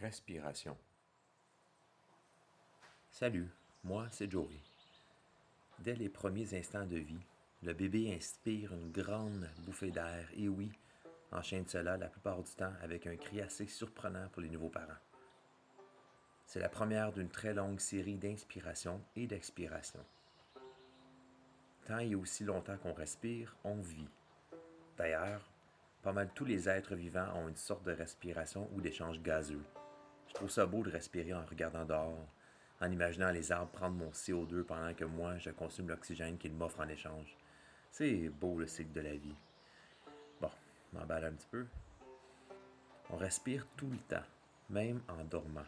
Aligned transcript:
Respiration. 0.00 0.76
Salut, 3.10 3.50
moi 3.82 4.06
c'est 4.12 4.30
Joey. 4.30 4.60
Dès 5.80 5.96
les 5.96 6.08
premiers 6.08 6.56
instants 6.56 6.86
de 6.86 6.98
vie, 6.98 7.26
le 7.64 7.72
bébé 7.72 8.14
inspire 8.14 8.72
une 8.74 8.92
grande 8.92 9.50
bouffée 9.64 9.90
d'air 9.90 10.28
et 10.36 10.48
oui, 10.48 10.70
enchaîne 11.32 11.66
cela 11.66 11.96
la 11.96 12.06
plupart 12.06 12.40
du 12.40 12.50
temps 12.52 12.72
avec 12.80 13.08
un 13.08 13.16
cri 13.16 13.40
assez 13.40 13.66
surprenant 13.66 14.28
pour 14.28 14.40
les 14.40 14.50
nouveaux 14.50 14.68
parents. 14.68 15.02
C'est 16.46 16.60
la 16.60 16.68
première 16.68 17.12
d'une 17.12 17.28
très 17.28 17.52
longue 17.52 17.80
série 17.80 18.18
d'inspiration 18.18 19.02
et 19.16 19.26
d'expiration. 19.26 20.04
Tant 21.86 21.98
et 21.98 22.14
aussi 22.14 22.44
longtemps 22.44 22.78
qu'on 22.78 22.94
respire, 22.94 23.56
on 23.64 23.80
vit. 23.80 24.08
D'ailleurs, 24.96 25.50
pas 26.02 26.12
mal 26.12 26.30
tous 26.32 26.44
les 26.44 26.68
êtres 26.68 26.94
vivants 26.94 27.34
ont 27.34 27.48
une 27.48 27.56
sorte 27.56 27.82
de 27.82 27.92
respiration 27.92 28.70
ou 28.74 28.80
d'échange 28.80 29.20
gazeux. 29.20 29.64
Je 30.28 30.34
trouve 30.34 30.50
ça 30.50 30.66
beau 30.66 30.82
de 30.82 30.90
respirer 30.90 31.34
en 31.34 31.44
regardant 31.44 31.84
dehors, 31.84 32.28
en 32.80 32.90
imaginant 32.90 33.30
les 33.30 33.50
arbres 33.50 33.72
prendre 33.72 33.96
mon 33.96 34.10
CO2 34.10 34.62
pendant 34.62 34.94
que 34.94 35.04
moi, 35.04 35.38
je 35.38 35.50
consomme 35.50 35.88
l'oxygène 35.88 36.38
qu'ils 36.38 36.52
m'offrent 36.52 36.80
en 36.80 36.88
échange. 36.88 37.36
C'est 37.90 38.28
beau 38.28 38.58
le 38.58 38.66
cycle 38.66 38.92
de 38.92 39.00
la 39.00 39.16
vie. 39.16 39.34
Bon, 40.40 40.50
m'emballe 40.92 41.24
un 41.24 41.32
petit 41.32 41.48
peu. 41.50 41.66
On 43.10 43.16
respire 43.16 43.66
tout 43.76 43.90
le 43.90 43.98
temps, 43.98 44.26
même 44.68 45.00
en 45.08 45.24
dormant. 45.24 45.66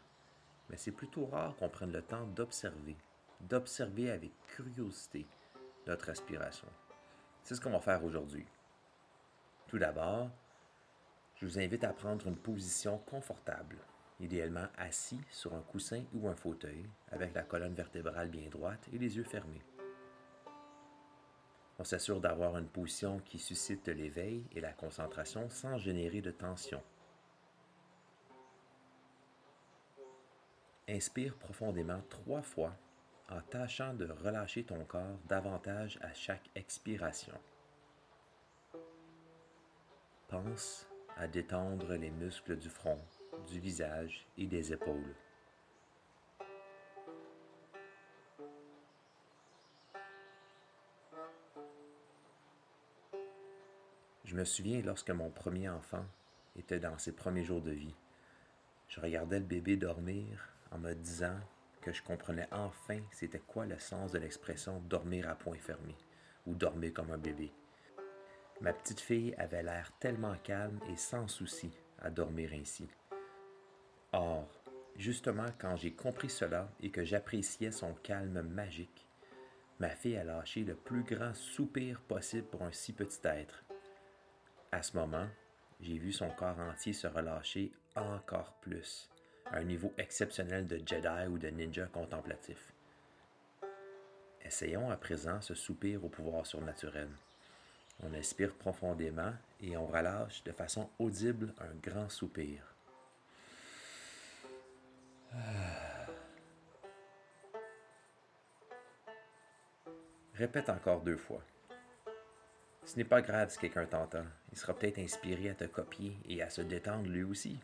Mais 0.69 0.77
c'est 0.77 0.93
plutôt 0.93 1.27
rare 1.27 1.57
qu'on 1.57 1.69
prenne 1.69 1.93
le 1.93 2.03
temps 2.03 2.27
d'observer, 2.27 2.97
d'observer 3.41 4.11
avec 4.11 4.31
curiosité 4.47 5.27
notre 5.87 6.07
respiration. 6.07 6.69
C'est 7.43 7.55
ce 7.55 7.61
qu'on 7.61 7.71
va 7.71 7.81
faire 7.81 8.05
aujourd'hui. 8.05 8.47
Tout 9.67 9.79
d'abord, 9.79 10.31
je 11.37 11.47
vous 11.47 11.59
invite 11.59 11.85
à 11.85 11.93
prendre 11.93 12.27
une 12.27 12.37
position 12.37 12.99
confortable 12.99 13.79
idéalement 14.21 14.67
assis 14.77 15.21
sur 15.31 15.55
un 15.55 15.63
coussin 15.63 16.03
ou 16.15 16.29
un 16.29 16.37
fauteuil, 16.37 16.85
avec 17.11 17.35
la 17.35 17.43
colonne 17.43 17.75
vertébrale 17.75 18.29
bien 18.29 18.49
droite 18.49 18.89
et 18.93 18.99
les 18.99 19.17
yeux 19.17 19.25
fermés. 19.25 19.63
On 21.79 21.85
s'assure 21.85 22.21
d'avoir 22.21 22.59
une 22.59 22.69
position 22.69 23.21
qui 23.21 23.39
suscite 23.39 23.89
l'éveil 23.89 24.45
et 24.53 24.61
la 24.61 24.73
concentration 24.73 25.49
sans 25.49 25.79
générer 25.79 26.21
de 26.21 26.31
tension. 26.31 26.83
Inspire 30.89 31.37
profondément 31.37 32.03
trois 32.11 32.43
fois 32.43 32.77
en 33.31 33.41
tâchant 33.41 33.95
de 33.95 34.07
relâcher 34.07 34.65
ton 34.65 34.85
corps 34.85 35.19
davantage 35.29 35.99
à 36.03 36.13
chaque 36.13 36.51
expiration. 36.55 37.39
Pense 40.29 40.87
à 41.17 41.29
détendre 41.29 41.95
les 41.95 42.11
muscles 42.11 42.57
du 42.57 42.69
front, 42.69 42.99
du 43.49 43.61
visage 43.61 44.27
et 44.37 44.47
des 44.47 44.73
épaules. 44.73 45.15
Je 54.25 54.37
me 54.37 54.45
souviens 54.45 54.81
lorsque 54.83 55.11
mon 55.11 55.29
premier 55.31 55.69
enfant 55.69 56.05
était 56.57 56.79
dans 56.79 56.97
ses 56.99 57.13
premiers 57.13 57.45
jours 57.45 57.63
de 57.63 57.73
vie. 57.73 57.95
Je 58.87 59.01
regardais 59.01 59.41
le 59.41 59.45
bébé 59.45 59.77
dormir 59.77 60.49
en 60.71 60.79
me 60.79 60.95
disant 60.95 61.39
que 61.81 61.93
je 61.93 62.03
comprenais 62.03 62.47
enfin 62.53 63.01
c'était 63.11 63.41
quoi 63.41 63.67
le 63.67 63.79
sens 63.79 64.13
de 64.13 64.19
l'expression 64.19 64.81
dormir 64.81 65.29
à 65.29 65.35
point 65.35 65.59
fermé 65.59 65.97
ou 66.47 66.55
dormir 66.55 66.93
comme 66.95 67.11
un 67.11 67.19
bébé. 67.19 67.53
Ma 68.61 68.73
petite 68.73 69.01
fille 69.01 69.35
avait 69.37 69.63
l'air 69.63 69.91
tellement 69.99 70.37
calme 70.45 70.79
et 70.89 70.97
sans 70.97 71.27
souci 71.27 71.73
à 71.99 72.11
dormir 72.11 72.51
ainsi. 72.53 72.89
Or, 74.13 74.49
justement 74.97 75.47
quand 75.59 75.77
j'ai 75.77 75.93
compris 75.93 76.31
cela 76.31 76.69
et 76.81 76.91
que 76.91 77.05
j'appréciais 77.05 77.71
son 77.71 77.95
calme 77.95 78.43
magique, 78.43 79.07
ma 79.79 79.91
fille 79.91 80.17
a 80.17 80.25
lâché 80.25 80.65
le 80.65 80.75
plus 80.75 81.05
grand 81.05 81.35
soupir 81.35 82.01
possible 82.01 82.47
pour 82.49 82.63
un 82.63 82.73
si 82.73 82.93
petit 82.93 83.21
être. 83.25 83.65
À 84.73 84.83
ce 84.83 84.97
moment, 84.97 85.27
j'ai 85.81 85.99
vu 85.99 86.13
son 86.13 86.29
corps 86.31 86.59
entier 86.59 86.93
se 86.93 87.07
relâcher 87.07 87.73
encore 87.97 88.53
plus, 88.61 89.09
à 89.47 89.59
un 89.59 89.65
niveau 89.65 89.93
exceptionnel 89.99 90.67
de 90.67 90.81
Jedi 90.85 91.27
ou 91.29 91.39
de 91.39 91.49
ninja 91.49 91.87
contemplatif. 91.87 92.73
Essayons 94.45 94.91
à 94.91 94.97
présent 94.97 95.41
ce 95.41 95.55
soupir 95.55 96.05
au 96.05 96.09
pouvoir 96.09 96.47
surnaturel. 96.47 97.09
On 98.03 98.15
inspire 98.15 98.55
profondément 98.55 99.33
et 99.61 99.77
on 99.77 99.87
relâche 99.87 100.43
de 100.45 100.53
façon 100.53 100.89
audible 100.99 101.55
un 101.61 101.75
grand 101.83 102.09
soupir. 102.09 102.75
Répète 110.35 110.69
encore 110.71 111.01
deux 111.03 111.17
fois. 111.17 111.43
Ce 112.85 112.97
n'est 112.97 113.05
pas 113.05 113.23
grave 113.23 113.51
si 113.51 113.59
quelqu'un 113.59 113.87
t'entend. 113.87 114.25
Il 114.51 114.59
sera 114.59 114.75
peut-être 114.75 114.99
inspiré 114.99 115.51
à 115.51 115.55
te 115.55 115.65
copier 115.65 116.17
et 116.29 116.43
à 116.43 116.51
se 116.51 116.63
détendre 116.63 117.09
lui 117.09 117.23
aussi. 117.23 117.61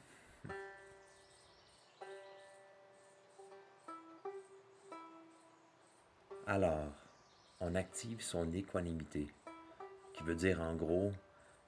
Alors, 6.47 6.93
on 7.61 7.75
active 7.75 8.23
son 8.23 8.53
équanimité, 8.53 9.27
qui 10.15 10.23
veut 10.23 10.37
dire 10.37 10.61
en 10.61 10.77
gros 10.77 11.13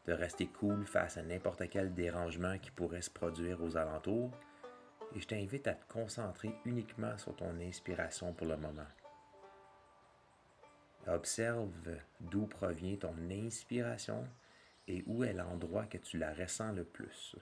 de 0.06 0.12
rester 0.12 0.46
cool 0.46 0.86
face 0.86 1.16
à 1.16 1.22
n'importe 1.22 1.68
quel 1.68 1.92
dérangement 1.94 2.58
qui 2.58 2.70
pourrait 2.70 3.02
se 3.02 3.10
produire 3.10 3.60
aux 3.60 3.76
alentours 3.76 4.30
et 5.14 5.20
je 5.20 5.26
t'invite 5.26 5.66
à 5.66 5.74
te 5.74 5.92
concentrer 5.92 6.54
uniquement 6.64 7.16
sur 7.18 7.34
ton 7.36 7.58
inspiration 7.60 8.32
pour 8.32 8.46
le 8.46 8.56
moment. 8.56 8.86
Observe 11.06 11.70
d'où 12.20 12.46
provient 12.46 12.96
ton 12.96 13.14
inspiration 13.30 14.26
et 14.86 15.02
où 15.06 15.24
est 15.24 15.32
l'endroit 15.32 15.86
que 15.86 15.98
tu 15.98 16.18
la 16.18 16.32
ressens 16.34 16.72
le 16.72 16.84
plus. 16.84 17.36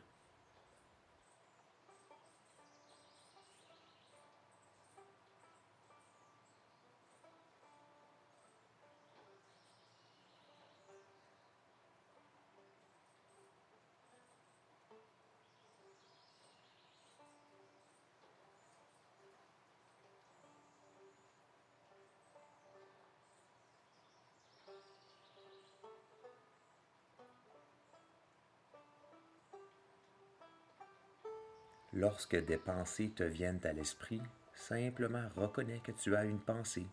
Lorsque 31.97 32.37
des 32.37 32.59
pensées 32.59 33.09
te 33.09 33.23
viennent 33.23 33.65
à 33.65 33.73
l'esprit, 33.73 34.21
simplement 34.53 35.31
reconnais 35.35 35.81
que 35.83 35.93
tu 35.93 36.15
as 36.15 36.27
une 36.27 36.41
pensée 36.41 36.87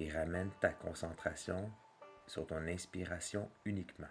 et 0.00 0.10
ramène 0.10 0.50
ta 0.58 0.70
concentration 0.70 1.70
sur 2.26 2.46
ton 2.46 2.66
inspiration 2.66 3.50
uniquement. 3.66 4.08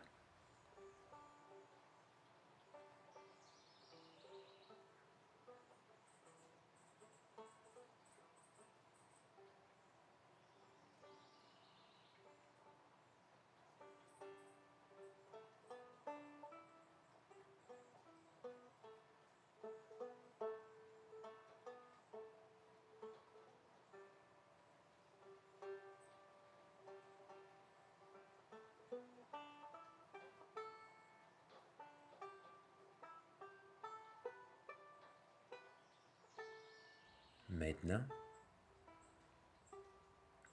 Maintenant, 37.57 38.03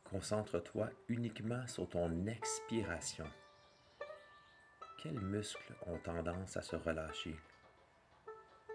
concentre-toi 0.04 0.88
uniquement 1.08 1.66
sur 1.66 1.86
ton 1.86 2.26
expiration. 2.26 3.26
Quels 4.96 5.20
muscles 5.20 5.74
ont 5.86 5.98
tendance 5.98 6.56
à 6.56 6.62
se 6.62 6.76
relâcher? 6.76 7.36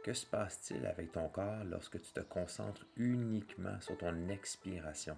Que 0.04 0.14
se 0.14 0.28
passe-t-il 0.28 0.86
avec 0.86 1.12
ton 1.12 1.28
corps 1.28 1.64
lorsque 1.64 2.00
tu 2.00 2.12
te 2.12 2.20
concentres 2.20 2.86
uniquement 2.98 3.82
sur 3.82 3.98
ton 3.98 4.30
expiration? 4.30 5.18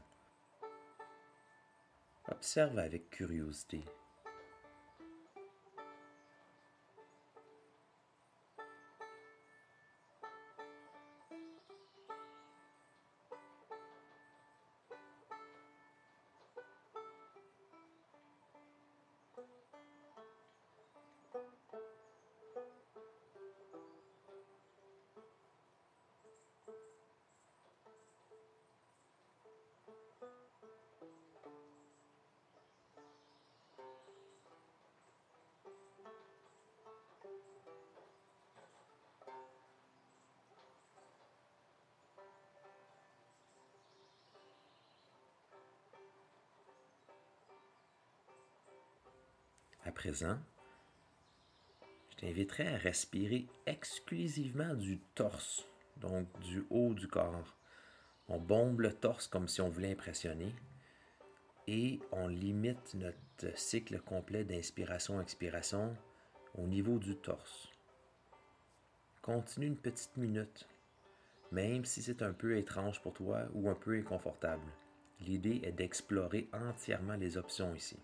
Observe 2.29 2.79
avec 2.79 3.09
curiosité. 3.09 3.83
Je 50.03 50.25
t'inviterai 52.17 52.67
à 52.67 52.77
respirer 52.77 53.47
exclusivement 53.65 54.73
du 54.73 54.99
torse, 55.15 55.65
donc 55.97 56.27
du 56.41 56.63
haut 56.69 56.93
du 56.93 57.07
corps. 57.07 57.55
On 58.27 58.39
bombe 58.39 58.81
le 58.81 58.93
torse 58.93 59.27
comme 59.27 59.47
si 59.47 59.61
on 59.61 59.69
voulait 59.69 59.91
impressionner 59.91 60.53
et 61.67 61.99
on 62.11 62.27
limite 62.27 62.95
notre 62.95 63.57
cycle 63.57 63.99
complet 63.99 64.43
d'inspiration-expiration 64.43 65.95
au 66.57 66.67
niveau 66.67 66.97
du 66.97 67.15
torse. 67.15 67.69
Continue 69.21 69.67
une 69.67 69.77
petite 69.77 70.17
minute, 70.17 70.67
même 71.51 71.85
si 71.85 72.01
c'est 72.01 72.23
un 72.23 72.33
peu 72.33 72.57
étrange 72.57 73.01
pour 73.01 73.13
toi 73.13 73.43
ou 73.53 73.69
un 73.69 73.75
peu 73.75 73.97
inconfortable. 73.97 74.65
L'idée 75.19 75.61
est 75.63 75.71
d'explorer 75.71 76.49
entièrement 76.53 77.15
les 77.15 77.37
options 77.37 77.75
ici. 77.75 77.99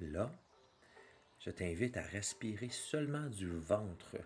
Là, 0.00 0.30
je 1.40 1.50
t'invite 1.50 1.96
à 1.96 2.02
respirer 2.02 2.70
seulement 2.70 3.28
du 3.28 3.50
ventre. 3.50 4.16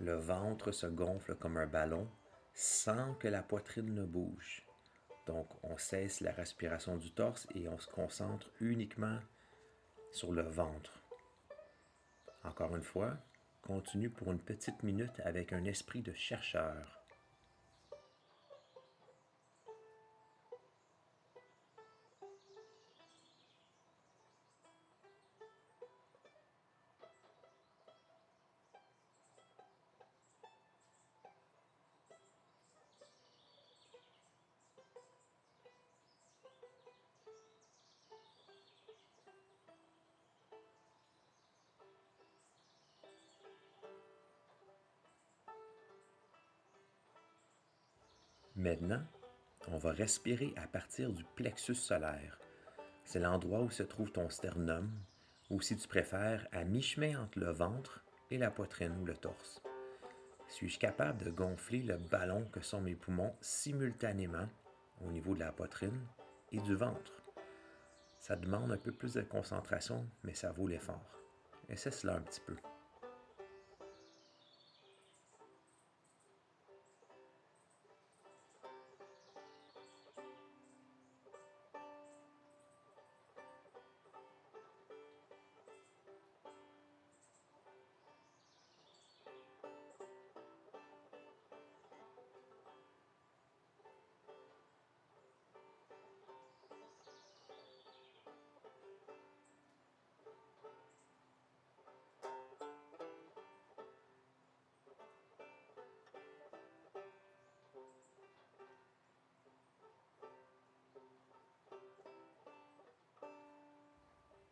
Le 0.00 0.14
ventre 0.14 0.72
se 0.72 0.86
gonfle 0.86 1.36
comme 1.36 1.56
un 1.56 1.66
ballon 1.66 2.08
sans 2.52 3.14
que 3.14 3.28
la 3.28 3.42
poitrine 3.42 3.94
ne 3.94 4.04
bouge. 4.04 4.66
Donc, 5.26 5.48
on 5.62 5.78
cesse 5.78 6.20
la 6.20 6.32
respiration 6.32 6.96
du 6.96 7.12
torse 7.12 7.46
et 7.54 7.68
on 7.68 7.78
se 7.78 7.88
concentre 7.88 8.50
uniquement 8.60 9.18
sur 10.10 10.32
le 10.32 10.42
ventre. 10.42 11.00
Encore 12.42 12.74
une 12.74 12.82
fois, 12.82 13.16
continue 13.62 14.10
pour 14.10 14.32
une 14.32 14.40
petite 14.40 14.82
minute 14.82 15.20
avec 15.24 15.52
un 15.52 15.64
esprit 15.64 16.02
de 16.02 16.12
chercheur. 16.12 16.99
Maintenant, 48.60 49.02
on 49.68 49.78
va 49.78 49.90
respirer 49.90 50.52
à 50.58 50.66
partir 50.66 51.14
du 51.14 51.24
plexus 51.24 51.76
solaire. 51.76 52.38
C'est 53.06 53.18
l'endroit 53.18 53.62
où 53.62 53.70
se 53.70 53.82
trouve 53.82 54.12
ton 54.12 54.28
sternum, 54.28 54.90
ou 55.48 55.62
si 55.62 55.78
tu 55.78 55.88
préfères, 55.88 56.46
à 56.52 56.64
mi-chemin 56.64 57.22
entre 57.22 57.38
le 57.38 57.50
ventre 57.52 58.04
et 58.30 58.36
la 58.36 58.50
poitrine 58.50 58.94
ou 59.00 59.06
le 59.06 59.16
torse. 59.16 59.62
Suis-je 60.46 60.78
capable 60.78 61.24
de 61.24 61.30
gonfler 61.30 61.80
le 61.80 61.96
ballon 61.96 62.44
que 62.52 62.60
sont 62.60 62.82
mes 62.82 62.94
poumons 62.94 63.34
simultanément 63.40 64.46
au 65.00 65.10
niveau 65.10 65.32
de 65.32 65.40
la 65.40 65.52
poitrine 65.52 65.98
et 66.52 66.60
du 66.60 66.74
ventre? 66.74 67.22
Ça 68.18 68.36
demande 68.36 68.72
un 68.72 68.76
peu 68.76 68.92
plus 68.92 69.14
de 69.14 69.22
concentration, 69.22 70.06
mais 70.22 70.34
ça 70.34 70.52
vaut 70.52 70.68
l'effort. 70.68 71.18
Essaie 71.70 71.90
cela 71.90 72.16
un 72.16 72.20
petit 72.20 72.42
peu. 72.42 72.56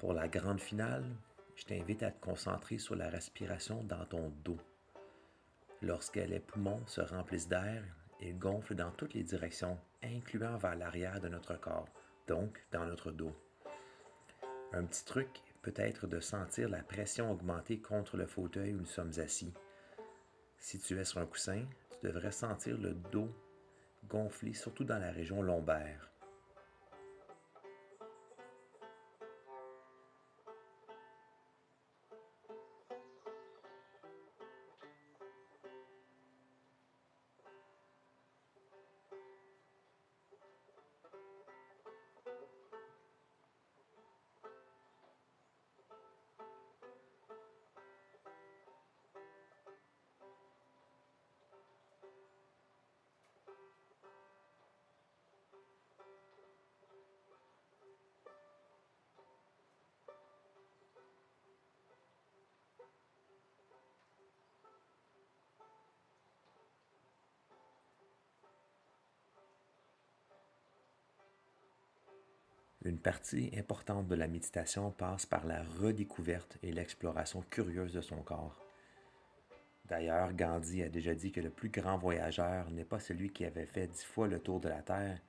Pour 0.09 0.15
la 0.15 0.27
grande 0.27 0.59
finale, 0.59 1.05
je 1.55 1.65
t'invite 1.65 2.03
à 2.03 2.11
te 2.11 2.19
concentrer 2.25 2.79
sur 2.79 2.97
la 2.97 3.11
respiration 3.11 3.85
dans 3.85 4.07
ton 4.07 4.33
dos. 4.43 4.57
Lorsque 5.83 6.17
les 6.17 6.41
poumons 6.41 6.81
se 6.87 7.03
remplissent 7.03 7.47
d'air, 7.47 7.85
ils 8.19 8.39
gonflent 8.39 8.75
dans 8.75 8.91
toutes 8.93 9.13
les 9.13 9.23
directions, 9.23 9.77
incluant 10.03 10.57
vers 10.57 10.77
l'arrière 10.77 11.21
de 11.21 11.29
notre 11.29 11.61
corps, 11.61 11.91
donc 12.27 12.59
dans 12.73 12.87
notre 12.87 13.11
dos. 13.11 13.37
Un 14.73 14.87
petit 14.87 15.05
truc 15.05 15.43
peut 15.61 15.75
être 15.77 16.07
de 16.07 16.21
sentir 16.21 16.71
la 16.71 16.83
pression 16.83 17.31
augmenter 17.31 17.79
contre 17.79 18.17
le 18.17 18.25
fauteuil 18.25 18.73
où 18.73 18.79
nous 18.79 18.87
sommes 18.87 19.13
assis. 19.19 19.53
Si 20.57 20.79
tu 20.79 20.99
es 20.99 21.05
sur 21.05 21.21
un 21.21 21.27
coussin, 21.27 21.67
tu 22.01 22.07
devrais 22.07 22.33
sentir 22.33 22.79
le 22.79 22.95
dos 23.13 23.29
gonfler, 24.09 24.55
surtout 24.55 24.85
dans 24.85 24.99
la 24.99 25.11
région 25.11 25.43
lombaire. 25.43 26.09
Une 72.85 72.99
partie 72.99 73.51
importante 73.57 74.07
de 74.07 74.15
la 74.15 74.29
méditation 74.29 74.93
passe 74.93 75.27
par 75.27 75.45
la 75.47 75.65
redécouverte 75.81 76.59
et 76.63 76.71
l'exploration 76.71 77.43
curieuse 77.51 77.93
de 77.93 78.01
son 78.01 78.23
corps. 78.23 78.65
D'ailleurs, 79.87 80.33
Gandhi 80.33 80.83
a 80.85 80.89
déjà 80.89 81.13
dit 81.15 81.33
que 81.33 81.41
le 81.41 81.51
plus 81.51 81.71
grand 81.71 81.99
voyageur 81.99 82.71
n'est 82.71 82.85
pas 82.85 83.01
celui 83.01 83.33
qui 83.33 83.45
avait 83.45 83.67
fait 83.67 83.89
dix 83.89 84.05
fois 84.05 84.29
le 84.29 84.39
tour 84.39 84.61
de 84.61 84.69
la 84.69 84.83
Terre, 84.83 85.21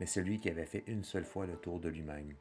mais 0.00 0.06
celui 0.06 0.40
qui 0.40 0.48
avait 0.48 0.66
fait 0.66 0.82
une 0.88 1.04
seule 1.04 1.24
fois 1.24 1.46
le 1.46 1.56
tour 1.56 1.78
de 1.78 1.88
lui-même. 1.88 2.34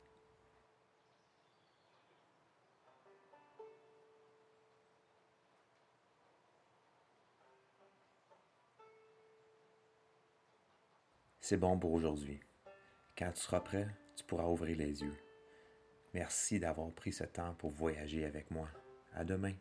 C'est 11.39 11.57
bon 11.57 11.77
pour 11.77 11.91
aujourd'hui. 11.93 12.39
Quand 13.17 13.31
tu 13.31 13.41
seras 13.41 13.59
prêt, 13.59 13.87
tu 14.15 14.23
pourras 14.23 14.47
ouvrir 14.47 14.77
les 14.77 15.01
yeux. 15.01 15.17
Merci 16.13 16.59
d'avoir 16.59 16.91
pris 16.91 17.11
ce 17.11 17.23
temps 17.23 17.55
pour 17.55 17.71
voyager 17.71 18.25
avec 18.25 18.51
moi. 18.51 18.69
À 19.13 19.23
demain. 19.23 19.53